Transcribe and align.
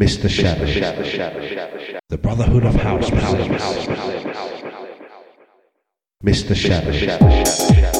Mr. 0.00 0.30
Shadow. 0.30 0.64
The 2.08 2.18
Brotherhood 2.18 2.64
of 2.64 2.74
House. 2.74 3.10
Mr. 6.24 6.54
Shadow. 6.56 7.99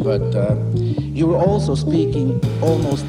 But 0.00 0.34
uh, 0.34 0.56
you 0.74 1.26
were 1.26 1.36
also 1.36 1.74
speaking 1.74 2.40
almost 2.62 3.01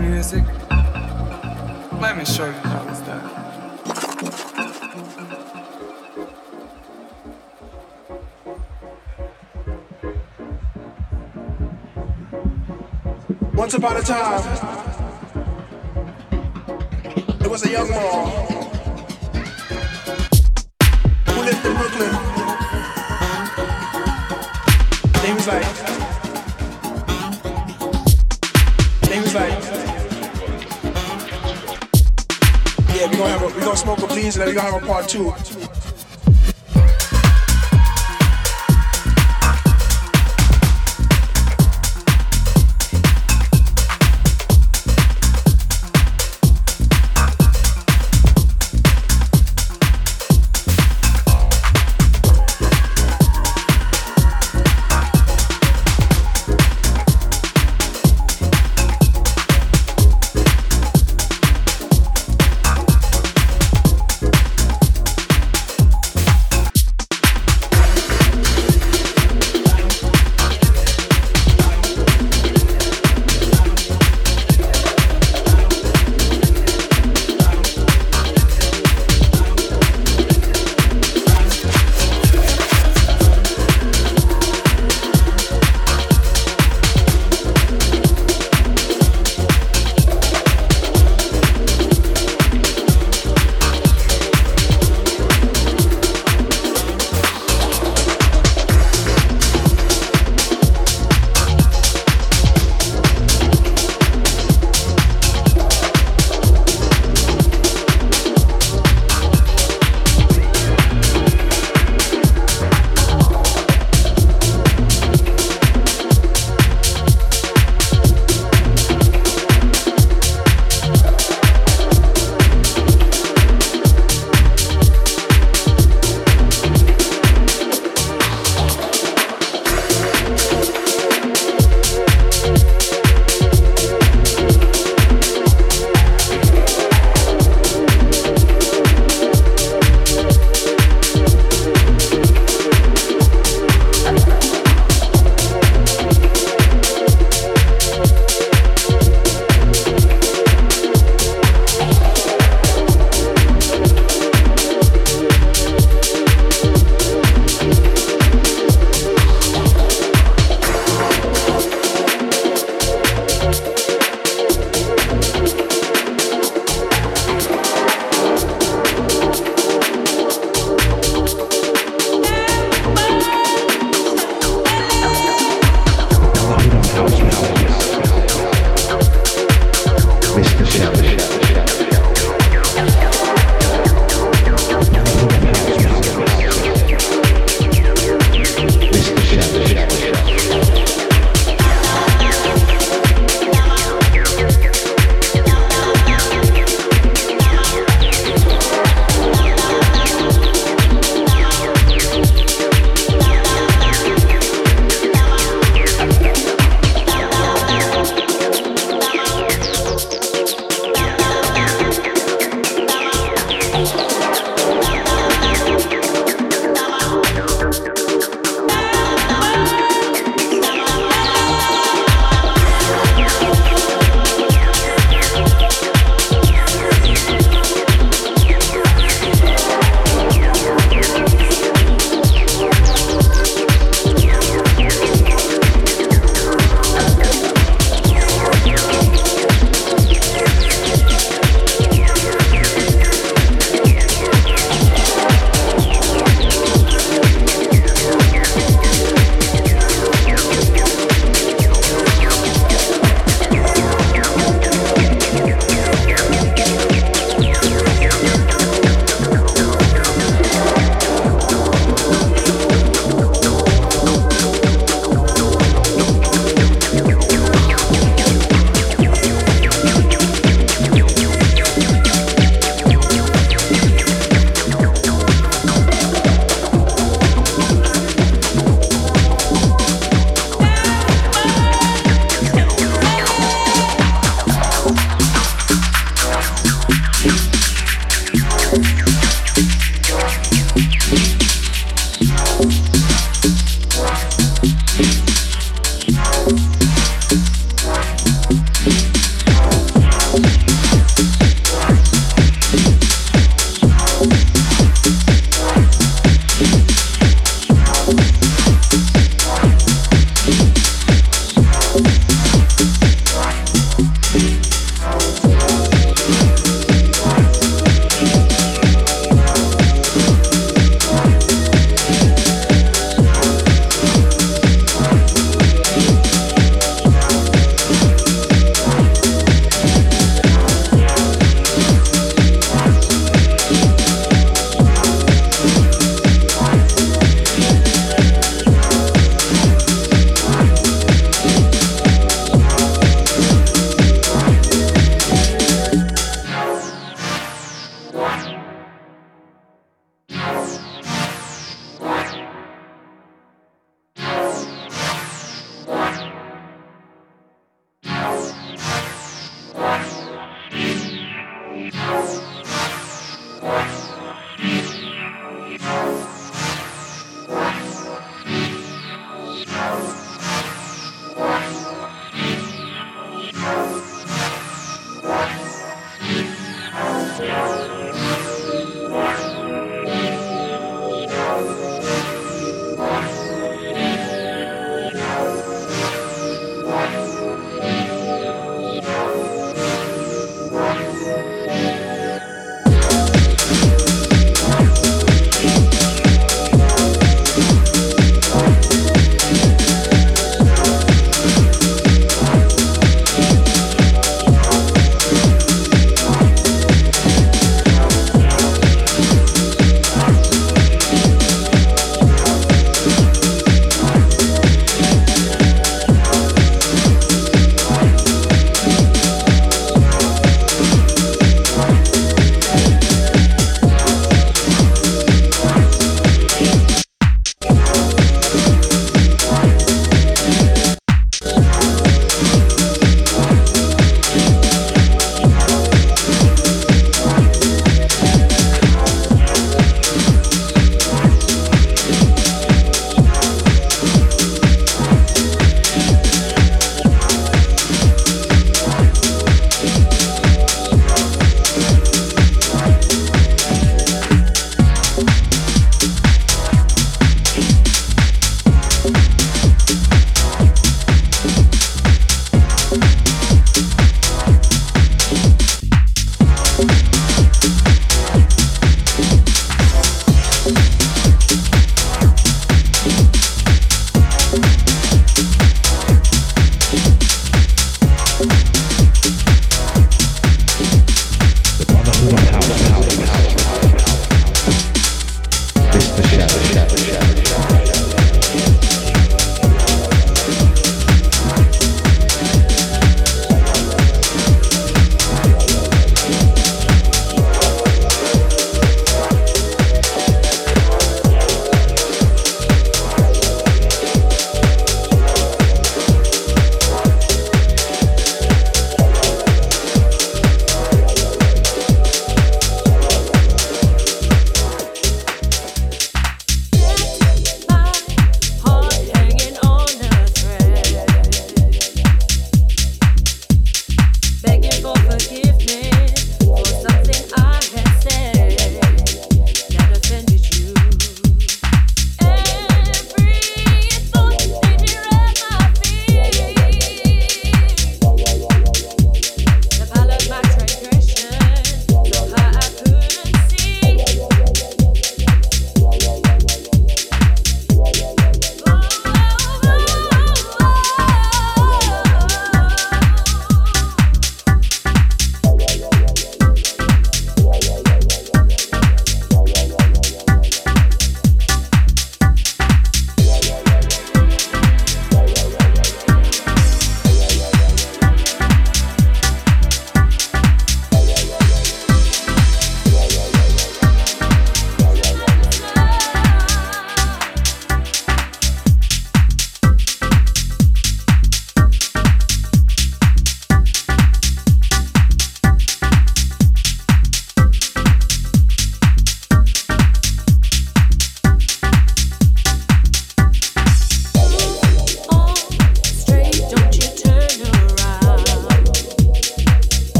music. 0.00 0.44
Let 2.00 2.16
me 2.16 2.24
show 2.24 2.46
you 2.46 2.52
how 2.52 2.88
it's 2.88 3.00
done. 3.00 3.30
Once 13.54 13.74
upon 13.74 13.96
a 13.96 14.02
time, 14.02 14.42
there 17.38 17.50
was 17.50 17.64
a 17.66 17.70
young 17.70 17.90
man 17.90 18.26
who 21.26 21.42
lived 21.42 21.66
in 21.66 21.76
Brooklyn. 21.76 22.14
He 25.26 25.32
was 25.34 25.46
like, 25.46 25.79
smoke 33.76 34.02
a 34.02 34.06
please, 34.06 34.36
and 34.36 34.42
then 34.42 34.48
we 34.48 34.54
gonna 34.54 34.72
have 34.72 34.82
a 34.82 34.86
part 34.86 35.08
two. 35.08 35.69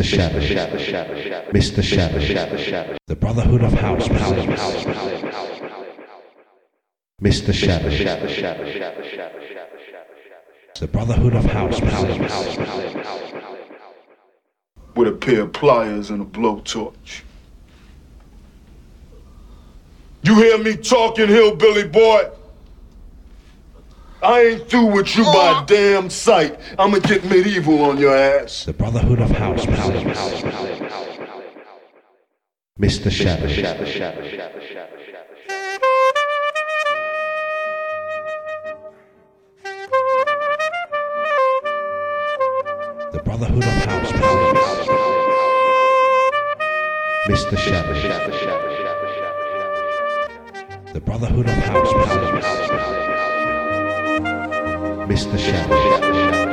Mr. 0.00 0.16
Shadow. 0.16 0.40
Mr. 1.52 1.82
Shadow. 1.82 2.96
The 3.06 3.16
Brotherhood 3.16 3.62
of 3.62 3.74
House 3.74 4.08
Powers. 4.08 4.46
Mr. 7.20 7.52
Shadow. 7.52 7.90
The 10.78 10.86
Brotherhood 10.86 11.34
of 11.34 11.44
House 11.44 11.80
Powers. 11.80 12.16
with 14.96 15.08
a 15.08 15.12
pair 15.12 15.42
of 15.42 15.52
pliers 15.52 16.08
and 16.10 16.22
a 16.22 16.24
blowtorch. 16.24 17.20
You 20.22 20.36
hear 20.36 20.58
me 20.58 20.76
talking, 20.76 21.28
hillbilly 21.28 21.88
boy? 21.88 22.30
I 24.22 24.40
ain't 24.40 24.68
through 24.68 24.92
with 24.92 25.16
you 25.16 25.24
by 25.24 25.64
damn 25.66 26.10
sight. 26.10 26.60
I'ma 26.78 26.98
get 26.98 27.24
medieval 27.24 27.82
on 27.84 27.96
your 27.96 28.14
ass. 28.14 28.66
The 28.66 28.74
Brotherhood 28.74 29.20
of 29.20 29.30
House 29.30 29.64
Powers. 29.64 30.02
Mr. 32.78 33.10
Shadow. 33.10 33.46
The 43.10 43.22
Brotherhood 43.24 43.64
of 43.64 43.84
House 43.84 44.12
Powers. 44.12 44.58
Mr. 47.26 47.56
Shadow. 47.56 47.94
The 50.92 51.00
Brotherhood 51.00 51.46
of 51.46 51.54
House 51.54 52.99
Powers. 55.10 55.26
Mr. 55.26 56.49